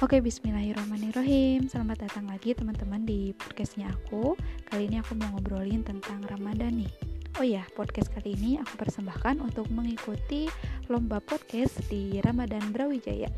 [0.00, 1.68] Oke, bismillahirrahmanirrahim.
[1.68, 4.32] Selamat datang lagi teman-teman di podcastnya aku.
[4.72, 6.92] Kali ini aku mau ngobrolin tentang Ramadan nih.
[7.36, 10.48] Oh ya, podcast kali ini aku persembahkan untuk mengikuti
[10.88, 13.28] lomba podcast di Ramadan Brawijaya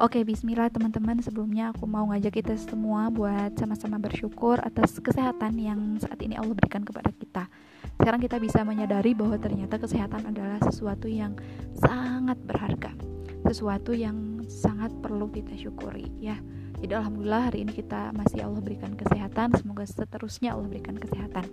[0.00, 1.20] Oke, bismillah teman-teman.
[1.20, 6.56] Sebelumnya aku mau ngajak kita semua buat sama-sama bersyukur atas kesehatan yang saat ini Allah
[6.56, 7.52] berikan kepada kita.
[8.00, 11.36] Sekarang kita bisa menyadari bahwa ternyata kesehatan adalah sesuatu yang
[11.84, 12.96] sangat berharga.
[13.44, 16.40] Sesuatu yang sangat perlu kita syukuri ya.
[16.80, 21.44] Jadi alhamdulillah hari ini kita masih Allah berikan kesehatan, semoga seterusnya Allah berikan kesehatan.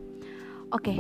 [0.72, 0.96] Oke.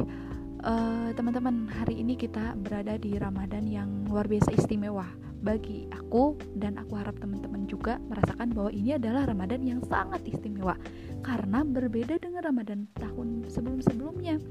[0.67, 6.75] Uh, teman-teman, hari ini kita berada di Ramadan yang luar biasa istimewa bagi aku dan
[6.75, 10.75] aku harap teman-teman juga merasakan bahwa ini adalah Ramadan yang sangat istimewa
[11.23, 14.43] karena berbeda dengan Ramadan tahun sebelum-sebelumnya.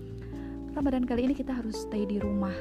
[0.72, 2.56] Ramadan kali ini kita harus stay di rumah.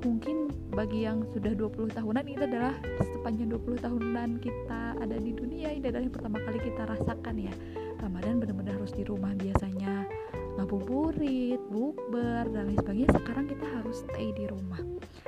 [0.00, 2.72] Mungkin bagi yang sudah 20 tahunan itu adalah
[3.20, 7.52] sepanjang 20 tahunan kita ada di dunia ini adalah yang pertama kali kita rasakan ya.
[8.00, 10.08] Ramadan benar-benar harus di rumah biasanya
[10.56, 13.12] ngabuburit, bukber dan lain sebagainya.
[13.12, 14.80] Sekarang kita harus stay di rumah.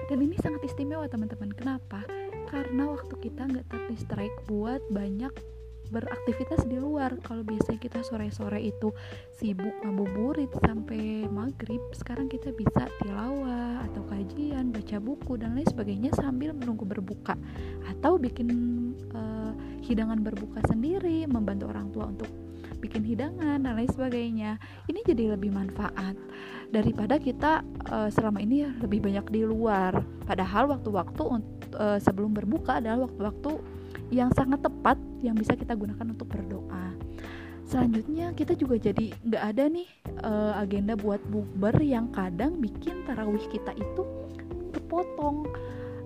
[0.09, 1.53] Dan ini sangat istimewa teman-teman.
[1.53, 2.05] Kenapa?
[2.47, 5.33] Karena waktu kita nggak terdistract buat banyak
[5.91, 7.15] beraktivitas di luar.
[7.23, 8.91] Kalau biasanya kita sore-sore itu
[9.39, 16.11] sibuk ngabuburit sampai maghrib sekarang kita bisa tilawah atau kajian baca buku dan lain sebagainya
[16.19, 17.39] sambil menunggu berbuka.
[17.87, 18.51] Atau bikin
[19.15, 19.53] uh,
[19.83, 22.31] hidangan berbuka sendiri membantu orang tua untuk
[22.83, 24.59] bikin hidangan dan lain sebagainya.
[24.91, 26.19] Ini jadi lebih manfaat
[26.71, 29.97] daripada kita uh, selama ini lebih banyak di luar.
[30.27, 31.23] Padahal waktu-waktu
[31.77, 33.53] uh, sebelum berbuka adalah waktu-waktu
[34.11, 36.95] yang sangat tepat yang bisa kita gunakan untuk berdoa.
[37.67, 39.89] Selanjutnya kita juga jadi nggak ada nih
[40.23, 44.03] uh, agenda buat bukber yang kadang bikin tarawih kita itu
[44.71, 45.51] terpotong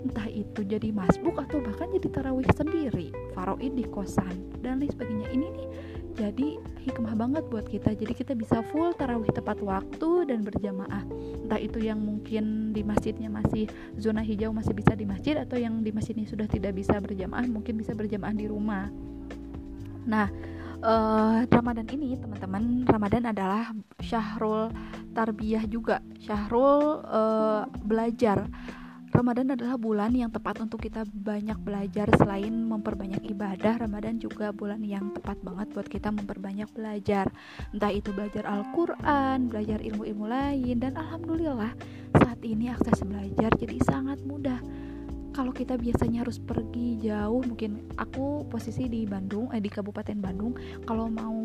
[0.01, 4.33] entah itu jadi masbuk atau bahkan jadi tarawih sendiri, faroid di kosan
[4.65, 5.29] dan lain sebagainya.
[5.29, 5.69] Ini nih
[6.21, 7.97] jadi hikmah banget buat kita.
[7.97, 11.09] Jadi kita bisa full tarawih tepat waktu dan berjamaah.
[11.49, 13.65] Entah itu yang mungkin di masjidnya masih
[13.97, 17.49] zona hijau masih bisa di masjid atau yang di masjid ini sudah tidak bisa berjamaah
[17.49, 18.93] mungkin bisa berjamaah di rumah.
[20.05, 20.29] Nah
[20.85, 23.73] uh, Ramadan ini teman-teman Ramadan adalah
[24.05, 24.69] syahrul
[25.17, 26.05] tarbiyah juga.
[26.21, 28.45] Syahrul uh, belajar
[29.11, 33.83] Ramadan adalah bulan yang tepat untuk kita banyak belajar selain memperbanyak ibadah.
[33.83, 37.27] Ramadan juga bulan yang tepat banget buat kita memperbanyak belajar.
[37.75, 41.75] Entah itu belajar Al-Qur'an, belajar ilmu-ilmu lain dan alhamdulillah
[42.23, 44.63] saat ini akses belajar jadi sangat mudah.
[45.35, 50.55] Kalau kita biasanya harus pergi jauh, mungkin aku posisi di Bandung, eh di Kabupaten Bandung,
[50.87, 51.39] kalau mau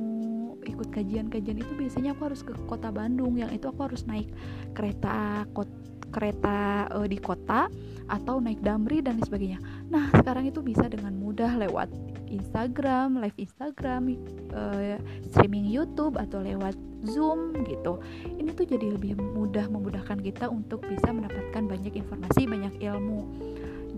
[0.65, 4.29] ikut kajian-kajian itu biasanya aku harus ke kota Bandung yang itu aku harus naik
[4.73, 5.73] kereta kota
[6.15, 7.67] kereta uh, di kota
[8.07, 9.59] atau naik damri dan sebagainya.
[9.91, 11.91] Nah, sekarang itu bisa dengan mudah lewat
[12.31, 14.15] Instagram, live Instagram,
[14.55, 14.95] uh,
[15.35, 17.99] streaming YouTube atau lewat Zoom gitu.
[18.23, 23.27] Ini tuh jadi lebih mudah memudahkan kita untuk bisa mendapatkan banyak informasi, banyak ilmu.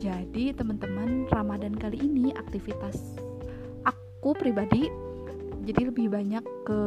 [0.01, 3.17] Jadi, teman-teman, Ramadan kali ini aktivitas
[4.27, 4.89] aku pribadi
[5.63, 6.79] jadi lebih banyak ke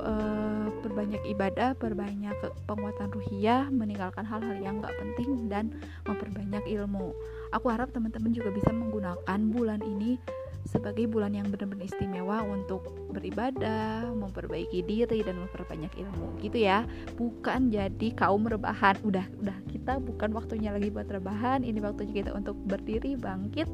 [0.00, 0.53] uh,
[0.84, 2.36] perbanyak ibadah, perbanyak
[2.68, 5.72] penguatan ruhiyah, meninggalkan hal-hal yang gak penting dan
[6.04, 7.16] memperbanyak ilmu.
[7.56, 10.20] Aku harap teman-teman juga bisa menggunakan bulan ini
[10.64, 16.88] sebagai bulan yang benar-benar istimewa untuk beribadah, memperbaiki diri dan memperbanyak ilmu gitu ya.
[17.20, 18.96] Bukan jadi kaum rebahan.
[19.04, 23.68] Udah udah kita bukan waktunya lagi buat rebahan, ini waktunya kita untuk berdiri, bangkit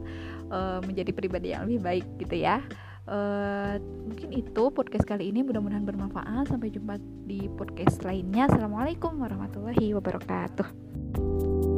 [0.51, 2.59] uh, menjadi pribadi yang lebih baik gitu ya.
[3.11, 5.43] Uh, mungkin itu podcast kali ini.
[5.43, 6.47] Mudah-mudahan bermanfaat.
[6.47, 8.47] Sampai jumpa di podcast lainnya.
[8.47, 11.70] Assalamualaikum warahmatullahi wabarakatuh